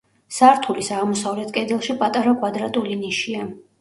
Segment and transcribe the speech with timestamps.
[0.35, 3.45] სართულის აღმოსავლეთ კედელში პატარა კვადრატული ნიშია.